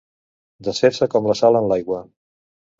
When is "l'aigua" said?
1.73-2.03